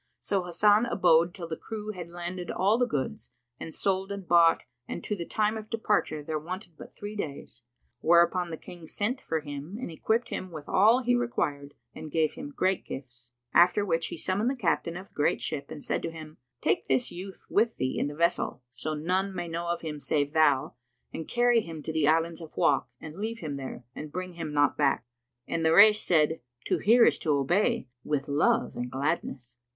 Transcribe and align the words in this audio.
So 0.19 0.41
Hasan 0.45 0.87
abode 0.87 1.31
till 1.31 1.47
the 1.47 1.55
crew 1.55 1.91
had 1.91 2.09
landed 2.09 2.49
all 2.49 2.79
the 2.79 2.87
goods 2.87 3.29
and 3.59 3.71
sold 3.71 4.11
and 4.11 4.27
bought 4.27 4.63
and 4.87 5.03
to 5.03 5.15
the 5.15 5.27
time 5.27 5.57
of 5.57 5.69
departure 5.69 6.23
there 6.23 6.39
wanted 6.39 6.75
but 6.75 6.91
three 6.91 7.15
days; 7.15 7.61
whereupon 7.99 8.49
the 8.49 8.57
King 8.57 8.87
sent 8.87 9.21
for 9.21 9.41
him 9.41 9.77
and 9.79 9.91
equipped 9.91 10.29
him 10.29 10.49
with 10.49 10.67
all 10.67 11.03
he 11.03 11.13
required 11.13 11.75
and 11.93 12.09
gave 12.11 12.33
him 12.33 12.49
great 12.49 12.83
gifts: 12.83 13.33
after 13.53 13.85
which 13.85 14.07
he 14.07 14.17
summoned 14.17 14.49
the 14.49 14.55
captain 14.55 14.97
of 14.97 15.09
the 15.09 15.13
great 15.13 15.39
ship 15.39 15.69
and 15.69 15.83
said 15.85 16.01
to 16.01 16.09
him, 16.09 16.37
"Take 16.61 16.87
this 16.87 17.11
youth 17.11 17.45
with 17.47 17.75
thee 17.77 17.99
in 17.99 18.07
the 18.07 18.15
vessel, 18.15 18.63
so 18.71 18.95
none 18.95 19.35
may 19.35 19.47
know 19.47 19.67
of 19.67 19.81
him 19.81 19.99
save 19.99 20.33
thou, 20.33 20.73
and 21.13 21.27
carry 21.27 21.61
him 21.61 21.83
to 21.83 21.93
the 21.93 22.07
Islands 22.07 22.41
of 22.41 22.57
Wak 22.57 22.87
and 22.99 23.19
leave 23.19 23.37
him 23.37 23.55
there; 23.55 23.85
and 23.95 24.11
bring 24.11 24.33
him 24.33 24.51
not 24.51 24.75
back." 24.75 25.05
And 25.47 25.63
the 25.63 25.73
Rais 25.75 26.01
said, 26.01 26.41
"To 26.65 26.79
hear 26.79 27.03
is 27.05 27.19
to 27.19 27.35
obey: 27.37 27.87
with 28.03 28.27
love 28.27 28.75
and 28.75 28.89
gladness!" 28.89 29.57